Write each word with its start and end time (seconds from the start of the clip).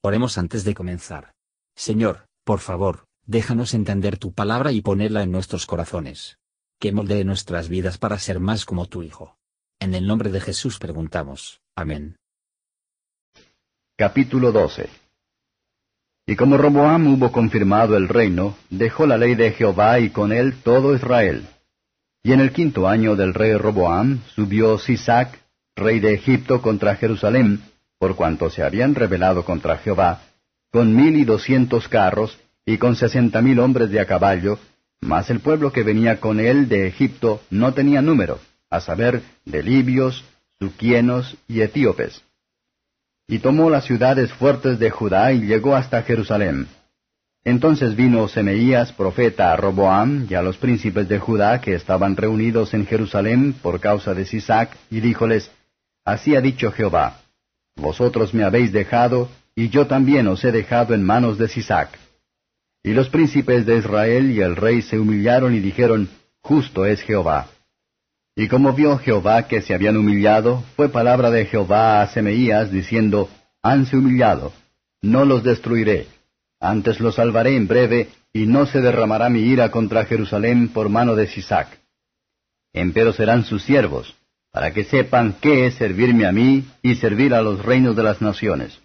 Oremos 0.00 0.38
antes 0.38 0.62
de 0.64 0.74
comenzar. 0.74 1.32
Señor, 1.74 2.28
por 2.44 2.60
favor, 2.60 3.06
déjanos 3.26 3.74
entender 3.74 4.16
tu 4.16 4.32
palabra 4.32 4.70
y 4.70 4.80
ponerla 4.80 5.24
en 5.24 5.32
nuestros 5.32 5.66
corazones. 5.66 6.38
Que 6.78 6.92
moldee 6.92 7.24
nuestras 7.24 7.68
vidas 7.68 7.98
para 7.98 8.18
ser 8.18 8.38
más 8.38 8.64
como 8.64 8.86
tu 8.86 9.02
Hijo. 9.02 9.36
En 9.80 9.94
el 9.94 10.06
nombre 10.06 10.30
de 10.30 10.40
Jesús 10.40 10.78
preguntamos. 10.78 11.60
Amén. 11.76 12.16
Capítulo 13.96 14.52
12 14.52 14.88
Y 16.26 16.36
como 16.36 16.56
Roboam 16.56 17.08
hubo 17.08 17.32
confirmado 17.32 17.96
el 17.96 18.08
reino, 18.08 18.56
dejó 18.70 19.04
la 19.06 19.18
ley 19.18 19.34
de 19.34 19.50
Jehová 19.50 19.98
y 19.98 20.10
con 20.10 20.30
él 20.30 20.62
todo 20.62 20.94
Israel. 20.94 21.44
Y 22.22 22.32
en 22.32 22.40
el 22.40 22.52
quinto 22.52 22.86
año 22.86 23.16
del 23.16 23.34
rey 23.34 23.56
Roboam 23.56 24.20
subió 24.34 24.78
Sisac, 24.78 25.40
rey 25.74 25.98
de 25.98 26.14
Egipto, 26.14 26.62
contra 26.62 26.94
Jerusalén, 26.94 27.62
por 27.98 28.16
cuanto 28.16 28.50
se 28.50 28.62
habían 28.62 28.94
rebelado 28.94 29.44
contra 29.44 29.78
Jehová, 29.78 30.22
con 30.70 30.94
mil 30.94 31.16
y 31.16 31.24
doscientos 31.24 31.88
carros, 31.88 32.38
y 32.64 32.78
con 32.78 32.96
sesenta 32.96 33.40
mil 33.40 33.58
hombres 33.60 33.90
de 33.90 34.00
a 34.00 34.06
caballo, 34.06 34.58
mas 35.00 35.30
el 35.30 35.40
pueblo 35.40 35.72
que 35.72 35.82
venía 35.82 36.20
con 36.20 36.40
él 36.40 36.68
de 36.68 36.86
Egipto 36.86 37.40
no 37.50 37.72
tenía 37.72 38.02
número, 38.02 38.40
a 38.70 38.80
saber, 38.80 39.22
de 39.44 39.62
libios, 39.62 40.24
suquienos 40.58 41.36
y 41.46 41.62
etíopes. 41.62 42.22
Y 43.26 43.38
tomó 43.38 43.70
las 43.70 43.84
ciudades 43.84 44.32
fuertes 44.32 44.78
de 44.78 44.90
Judá 44.90 45.32
y 45.32 45.42
llegó 45.42 45.74
hasta 45.76 46.02
Jerusalén. 46.02 46.66
Entonces 47.44 47.94
vino 47.94 48.28
Semeías, 48.28 48.92
profeta, 48.92 49.52
a 49.52 49.56
Roboam 49.56 50.26
y 50.28 50.34
a 50.34 50.42
los 50.42 50.56
príncipes 50.56 51.08
de 51.08 51.18
Judá 51.18 51.60
que 51.60 51.74
estaban 51.74 52.16
reunidos 52.16 52.74
en 52.74 52.86
Jerusalén 52.86 53.54
por 53.54 53.80
causa 53.80 54.12
de 54.14 54.26
Sisac, 54.26 54.76
y 54.90 55.00
díjoles, 55.00 55.50
Así 56.04 56.34
ha 56.36 56.40
dicho 56.40 56.72
Jehová, 56.72 57.20
Vosotros 57.78 58.34
me 58.34 58.44
habéis 58.44 58.72
dejado, 58.72 59.28
y 59.54 59.70
yo 59.70 59.86
también 59.86 60.26
os 60.28 60.44
he 60.44 60.52
dejado 60.52 60.94
en 60.94 61.02
manos 61.02 61.38
de 61.38 61.48
Sisac. 61.48 61.98
Y 62.82 62.92
los 62.92 63.08
príncipes 63.08 63.66
de 63.66 63.78
Israel 63.78 64.30
y 64.30 64.40
el 64.40 64.56
rey 64.56 64.82
se 64.82 64.98
humillaron 64.98 65.54
y 65.54 65.60
dijeron, 65.60 66.08
Justo 66.42 66.86
es 66.86 67.02
Jehová. 67.02 67.48
Y 68.36 68.48
como 68.48 68.72
vio 68.72 68.98
Jehová 68.98 69.48
que 69.48 69.62
se 69.62 69.74
habían 69.74 69.96
humillado, 69.96 70.62
fue 70.76 70.88
palabra 70.88 71.30
de 71.30 71.46
Jehová 71.46 72.02
a 72.02 72.06
Semeías, 72.08 72.70
diciendo, 72.70 73.28
Hanse 73.62 73.96
humillado, 73.96 74.52
no 75.02 75.24
los 75.24 75.42
destruiré, 75.42 76.06
antes 76.60 77.00
los 77.00 77.16
salvaré 77.16 77.56
en 77.56 77.66
breve, 77.66 78.08
y 78.32 78.46
no 78.46 78.66
se 78.66 78.80
derramará 78.80 79.28
mi 79.28 79.40
ira 79.40 79.70
contra 79.70 80.04
Jerusalén 80.04 80.68
por 80.68 80.88
mano 80.88 81.16
de 81.16 81.26
Sisac. 81.26 81.80
Empero 82.72 83.12
serán 83.12 83.44
sus 83.44 83.62
siervos, 83.62 84.14
para 84.52 84.72
que 84.72 84.84
sepan 84.84 85.36
qué 85.40 85.66
es 85.66 85.74
servirme 85.74 86.26
a 86.26 86.32
mí 86.32 86.64
y 86.82 86.96
servir 86.96 87.34
a 87.34 87.42
los 87.42 87.64
reinos 87.64 87.96
de 87.96 88.02
las 88.02 88.20
naciones. 88.20 88.80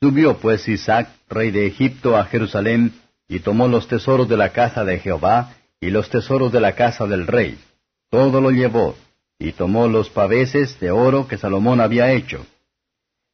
Subió 0.00 0.36
pues 0.38 0.68
Isaac, 0.68 1.08
rey 1.28 1.50
de 1.50 1.66
Egipto, 1.66 2.16
a 2.16 2.24
Jerusalén, 2.26 2.92
y 3.28 3.40
tomó 3.40 3.66
los 3.66 3.88
tesoros 3.88 4.28
de 4.28 4.36
la 4.36 4.50
casa 4.50 4.84
de 4.84 4.98
Jehová, 4.98 5.54
y 5.80 5.90
los 5.90 6.10
tesoros 6.10 6.52
de 6.52 6.60
la 6.60 6.72
casa 6.72 7.06
del 7.06 7.26
rey. 7.26 7.58
Todo 8.10 8.40
lo 8.40 8.50
llevó, 8.50 8.96
y 9.38 9.52
tomó 9.52 9.88
los 9.88 10.10
paveses 10.10 10.78
de 10.80 10.90
oro 10.90 11.26
que 11.26 11.38
Salomón 11.38 11.80
había 11.80 12.12
hecho. 12.12 12.46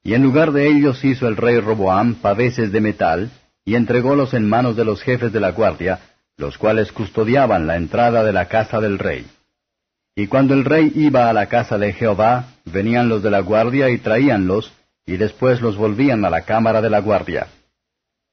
Y 0.03 0.15
en 0.15 0.23
lugar 0.23 0.53
de 0.53 0.69
ellos 0.69 1.05
hizo 1.05 1.29
el 1.29 1.37
rey 1.37 1.61
Roboam 1.61 2.15
paveses 2.17 2.73
de 2.73 2.81
metal, 2.81 3.31
y 3.65 3.75
entrególos 3.77 4.35
en 4.35 4.49
manos 4.49 4.77
de 4.77 4.85
los 4.85 5.03
jefes 5.03 5.33
de 5.33 5.41
la 5.41 5.53
guardia, 5.53 6.01
los 6.37 6.59
cuales 6.59 6.91
custodiaban 6.91 7.67
la 7.67 7.77
entrada 7.77 8.25
de 8.25 8.33
la 8.33 8.49
casa 8.49 8.81
del 8.81 8.99
rey. 8.99 9.27
Y 10.15 10.27
cuando 10.27 10.55
el 10.55 10.65
rey 10.65 10.93
iba 10.95 11.31
a 11.31 11.33
la 11.33 11.47
casa 11.47 11.79
de 11.79 11.93
Jehová, 11.93 12.47
venían 12.67 13.09
los 13.09 13.23
de 13.23 13.31
la 13.31 13.41
guardia 13.41 13.89
y 13.89 13.99
traíanlos, 13.99 14.73
y 15.07 15.17
después 15.17 15.61
los 15.61 15.77
volvían 15.77 16.25
a 16.25 16.31
la 16.31 16.43
cámara 16.43 16.81
de 16.81 16.91
la 16.91 17.01
guardia. 17.01 17.49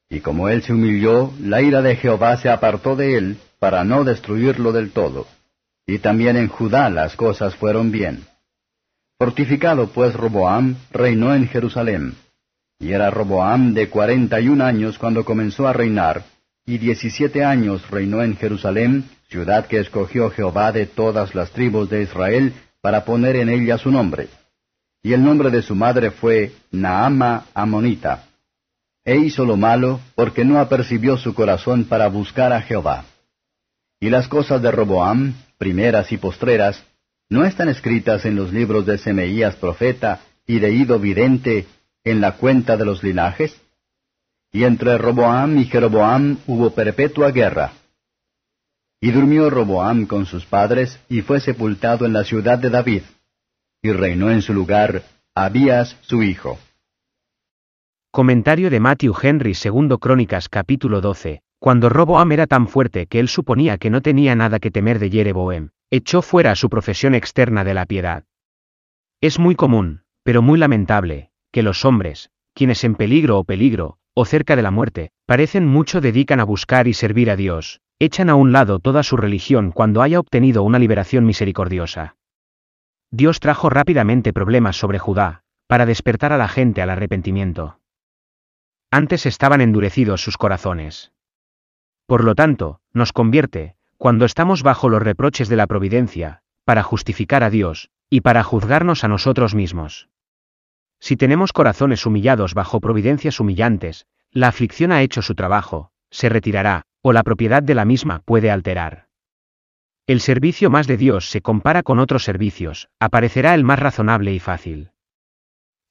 Y 0.10 0.20
como 0.20 0.50
él 0.50 0.62
se 0.64 0.74
humilló, 0.74 1.32
la 1.40 1.62
ira 1.62 1.82
de 1.82 1.96
Jehová 1.96 2.36
se 2.38 2.50
apartó 2.50 2.96
de 2.96 3.16
él, 3.16 3.38
para 3.60 3.84
no 3.84 4.04
destruirlo 4.04 4.72
del 4.72 4.92
todo. 4.92 5.28
Y 5.86 6.00
también 6.00 6.36
en 6.36 6.48
Judá 6.48 6.90
las 6.90 7.16
cosas 7.16 7.56
fueron 7.56 7.92
bien. 7.92 8.26
Fortificado 9.18 9.88
pues 9.88 10.14
Roboam, 10.14 10.76
reinó 10.92 11.34
en 11.34 11.48
Jerusalén. 11.48 12.16
Y 12.80 12.92
era 12.92 13.10
Roboam 13.10 13.74
de 13.74 13.90
cuarenta 13.90 14.40
y 14.40 14.50
un 14.50 14.62
años 14.62 14.98
cuando 14.98 15.26
comenzó 15.26 15.68
a 15.68 15.74
reinar, 15.74 16.24
y 16.66 16.78
diecisiete 16.78 17.44
años 17.44 17.90
reinó 17.90 18.22
en 18.22 18.38
Jerusalén, 18.38 19.06
ciudad 19.30 19.68
que 19.68 19.80
escogió 19.80 20.32
Jehová 20.32 20.72
de 20.72 20.88
todas 20.88 21.36
las 21.36 21.52
tribus 21.52 21.90
de 21.90 22.02
Israel 22.02 22.54
para 22.82 23.06
poner 23.06 23.36
en 23.36 23.50
ella 23.50 23.78
su 23.78 23.92
nombre. 23.92 24.28
Y 25.04 25.14
el 25.14 25.24
nombre 25.24 25.52
de 25.52 25.62
su 25.62 25.76
madre 25.76 26.12
fue 26.12 26.52
Naama 26.72 27.46
Amonita. 27.54 28.26
E 29.06 29.18
hizo 29.18 29.46
lo 29.46 29.56
malo 29.56 30.00
porque 30.16 30.44
no 30.44 30.60
apercibió 30.60 31.16
su 31.18 31.34
corazón 31.34 31.86
para 31.86 32.08
buscar 32.08 32.52
a 32.52 32.62
Jehová. 32.62 33.06
Y 34.00 34.10
las 34.10 34.28
cosas 34.28 34.62
de 34.62 34.72
Roboam, 34.72 35.36
primeras 35.58 36.12
y 36.12 36.18
postreras, 36.18 36.84
¿no 37.30 37.46
están 37.46 37.70
escritas 37.70 38.26
en 38.26 38.36
los 38.36 38.52
libros 38.52 38.86
de 38.86 38.98
Semeías 38.98 39.56
profeta 39.56 40.22
y 40.48 40.60
de 40.60 40.72
Ido 40.72 41.00
vidente 41.00 41.68
en 42.04 42.20
la 42.20 42.34
cuenta 42.34 42.78
de 42.78 42.86
los 42.86 43.04
linajes? 43.04 43.56
Y 44.52 44.64
entre 44.64 44.98
Roboam 44.98 45.60
y 45.60 45.66
Jeroboam 45.66 46.38
hubo 46.48 46.72
perpetua 46.72 47.32
guerra. 47.32 47.74
Y 49.02 49.12
durmió 49.12 49.50
Roboam 49.50 50.08
con 50.08 50.26
sus 50.26 50.46
padres, 50.46 51.00
y 51.08 51.22
fue 51.22 51.40
sepultado 51.40 52.06
en 52.06 52.12
la 52.12 52.26
ciudad 52.26 52.60
de 52.60 52.70
David. 52.70 53.04
Y 53.82 53.94
reinó 53.94 54.30
en 54.30 54.42
su 54.42 54.54
lugar 54.54 55.04
Abías 55.34 55.96
su 56.02 56.22
hijo. 56.22 56.60
Comentario 58.12 58.70
de 58.70 58.82
Matthew 58.82 59.14
Henry 59.22 59.54
segundo 59.54 60.00
Crónicas 60.00 60.50
capítulo 60.50 61.00
12. 61.00 61.42
Cuando 61.60 61.88
Roboam 61.88 62.32
era 62.34 62.46
tan 62.46 62.68
fuerte 62.68 63.06
que 63.06 63.20
él 63.20 63.30
suponía 63.30 63.78
que 63.78 63.90
no 63.90 64.02
tenía 64.02 64.36
nada 64.36 64.60
que 64.60 64.72
temer 64.72 65.00
de 65.00 65.10
Jereboam, 65.10 65.70
echó 65.90 66.22
fuera 66.22 66.56
su 66.56 66.70
profesión 66.70 67.16
externa 67.16 67.64
de 67.64 67.74
la 67.74 67.86
piedad. 67.86 68.26
Es 69.22 69.40
muy 69.40 69.56
común, 69.56 70.02
pero 70.24 70.42
muy 70.42 70.60
lamentable, 70.60 71.32
que 71.54 71.64
los 71.64 71.86
hombres, 71.86 72.32
quienes 72.54 72.84
en 72.84 72.96
peligro 72.96 73.40
o 73.40 73.46
peligro, 73.46 73.98
o 74.14 74.26
cerca 74.26 74.58
de 74.58 74.62
la 74.62 74.72
muerte, 74.72 75.12
parecen 75.26 75.66
mucho 75.66 76.02
dedican 76.02 76.42
a 76.42 76.46
buscar 76.46 76.88
y 76.88 76.94
servir 76.94 77.30
a 77.30 77.38
Dios, 77.38 77.82
echan 78.00 78.30
a 78.30 78.36
un 78.36 78.54
lado 78.54 78.80
toda 78.80 79.04
su 79.04 79.18
religión 79.18 79.72
cuando 79.72 80.02
haya 80.02 80.20
obtenido 80.20 80.64
una 80.64 80.80
liberación 80.80 81.26
misericordiosa. 81.26 82.16
Dios 83.12 83.40
trajo 83.40 83.70
rápidamente 83.70 84.32
problemas 84.32 84.78
sobre 84.78 85.00
Judá, 85.00 85.42
para 85.68 85.86
despertar 85.86 86.32
a 86.32 86.38
la 86.38 86.48
gente 86.48 86.82
al 86.82 86.90
arrepentimiento. 86.90 87.80
Antes 88.90 89.26
estaban 89.26 89.62
endurecidos 89.62 90.24
sus 90.24 90.38
corazones. 90.38 91.12
Por 92.08 92.24
lo 92.24 92.36
tanto, 92.36 92.80
nos 92.94 93.14
convierte, 93.14 93.76
cuando 93.98 94.26
estamos 94.26 94.64
bajo 94.64 94.90
los 94.90 95.02
reproches 95.02 95.50
de 95.50 95.58
la 95.58 95.68
providencia, 95.68 96.42
para 96.64 96.84
justificar 96.84 97.44
a 97.44 97.50
Dios, 97.50 97.92
y 98.10 98.22
para 98.22 98.44
juzgarnos 98.44 99.04
a 99.04 99.08
nosotros 99.08 99.54
mismos. 99.54 100.10
Si 101.00 101.18
tenemos 101.18 101.54
corazones 101.54 102.06
humillados 102.06 102.54
bajo 102.54 102.80
providencias 102.80 103.40
humillantes, 103.40 104.08
la 104.32 104.48
aflicción 104.48 104.92
ha 104.92 105.02
hecho 105.02 105.22
su 105.22 105.36
trabajo, 105.36 105.92
se 106.10 106.30
retirará, 106.30 106.84
o 107.02 107.14
la 107.14 107.24
propiedad 107.24 107.64
de 107.64 107.76
la 107.76 107.86
misma 107.86 108.20
puede 108.26 108.52
alterar. 108.52 109.08
El 110.08 110.22
servicio 110.22 110.70
más 110.70 110.88
de 110.88 110.98
Dios 110.98 111.30
se 111.30 111.42
compara 111.42 111.84
con 111.84 112.00
otros 112.00 112.24
servicios, 112.24 112.90
aparecerá 113.00 113.54
el 113.54 113.64
más 113.64 113.80
razonable 113.80 114.34
y 114.34 114.40
fácil. 114.40 114.92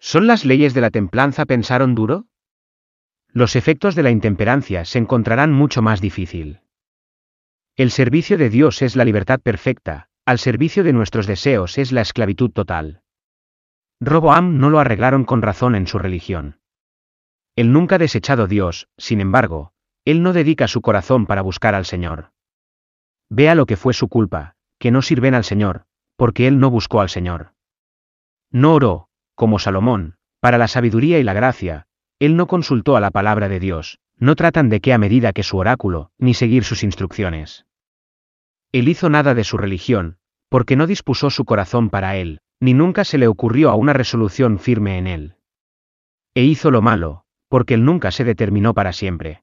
¿Son 0.01 0.27
las 0.27 0.45
leyes 0.45 0.75
de 0.75 0.81
la 0.81 0.91
templanza 0.91 1.45
pensaron 1.47 1.95
duro? 1.95 2.27
Los 3.29 3.57
efectos 3.57 3.95
de 3.95 4.03
la 4.03 4.11
intemperancia 4.11 4.85
se 4.85 4.99
encontrarán 4.99 5.53
mucho 5.53 5.83
más 5.83 6.01
difícil. 6.01 6.61
El 7.77 7.91
servicio 7.91 8.39
de 8.39 8.51
Dios 8.51 8.83
es 8.83 8.97
la 8.97 9.05
libertad 9.05 9.41
perfecta, 9.41 10.09
al 10.25 10.39
servicio 10.39 10.83
de 10.83 10.93
nuestros 10.93 11.27
deseos 11.27 11.79
es 11.79 11.93
la 11.93 12.01
esclavitud 12.01 12.51
total. 12.51 13.03
Roboam 14.01 14.59
no 14.59 14.69
lo 14.71 14.79
arreglaron 14.81 15.25
con 15.25 15.43
razón 15.43 15.75
en 15.75 15.87
su 15.87 15.99
religión. 15.99 16.61
Él 17.57 17.73
nunca 17.73 17.97
ha 17.97 17.99
desechado 17.99 18.47
Dios, 18.47 18.89
sin 18.99 19.21
embargo, 19.21 19.73
él 20.09 20.23
no 20.23 20.33
dedica 20.33 20.69
su 20.69 20.81
corazón 20.81 21.27
para 21.27 21.43
buscar 21.43 21.75
al 21.75 21.85
Señor. 21.85 22.31
Vea 23.29 23.55
lo 23.55 23.67
que 23.67 23.77
fue 23.77 23.93
su 23.93 24.09
culpa, 24.09 24.55
que 24.79 24.91
no 24.91 25.03
sirven 25.03 25.35
al 25.35 25.45
Señor, 25.45 25.85
porque 26.17 26.47
él 26.47 26.61
no 26.61 26.71
buscó 26.71 27.03
al 27.03 27.11
Señor. 27.11 27.53
No 28.51 28.73
oró, 28.73 29.09
como 29.35 29.59
Salomón, 29.59 30.17
para 30.41 30.57
la 30.57 30.67
sabiduría 30.67 31.19
y 31.19 31.25
la 31.25 31.35
gracia, 31.35 31.89
él 32.21 32.37
no 32.37 32.47
consultó 32.47 32.97
a 32.97 33.01
la 33.01 33.11
palabra 33.11 33.51
de 33.51 33.61
Dios, 33.61 33.99
no 34.17 34.35
tratan 34.35 34.71
de 34.71 34.81
qué 34.81 34.95
a 34.95 34.99
medida 34.99 35.35
que 35.35 35.43
su 35.43 35.59
oráculo, 35.59 36.11
ni 36.17 36.33
seguir 36.33 36.65
sus 36.65 36.85
instrucciones. 36.85 37.67
Él 38.73 38.89
hizo 38.89 39.11
nada 39.11 39.35
de 39.35 39.45
su 39.45 39.59
religión, 39.59 40.17
porque 40.49 40.75
no 40.75 40.87
dispuso 40.87 41.29
su 41.29 41.45
corazón 41.45 41.91
para 41.91 42.17
él, 42.17 42.41
ni 42.61 42.73
nunca 42.73 43.05
se 43.05 43.19
le 43.19 43.29
ocurrió 43.29 43.69
a 43.69 43.75
una 43.75 43.93
resolución 43.93 44.59
firme 44.59 44.97
en 44.97 45.07
él. 45.07 45.37
E 46.35 46.45
hizo 46.45 46.71
lo 46.71 46.81
malo, 46.81 47.27
porque 47.51 47.75
él 47.75 47.85
nunca 47.85 48.11
se 48.11 48.25
determinó 48.25 48.73
para 48.73 48.95
siempre. 48.95 49.43